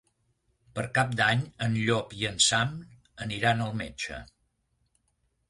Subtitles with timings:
[0.77, 2.73] Per Cap d'Any en Llop i en Sam
[3.27, 4.19] aniran al metge.